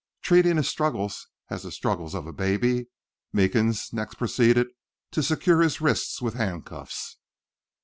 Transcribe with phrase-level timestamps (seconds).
[0.23, 2.87] Treating his struggles as the struggles of a baby,
[3.31, 4.65] Meekins next proceeded
[5.11, 7.17] to secure his wrists with handcuffs.